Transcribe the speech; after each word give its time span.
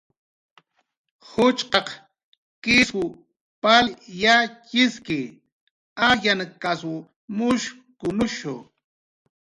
Juchqaq 1.29 1.87
kisw 2.63 3.01
pal 3.61 3.85
yatxiski, 4.21 5.19
ariyankasw 6.07 6.93
mushkunushu 7.37 8.53